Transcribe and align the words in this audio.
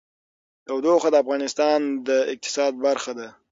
تودوخه 0.65 1.09
د 1.11 1.15
افغانستان 1.23 1.79
د 2.07 2.09
اقتصاد 2.33 2.73
برخه 2.85 3.11
ده. 3.19 3.27